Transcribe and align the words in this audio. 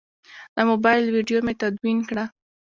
د 0.55 0.57
موبایل 0.69 1.03
ویدیو 1.15 1.39
مې 1.45 1.53
تدوین 1.61 1.99
کړه. 2.09 2.23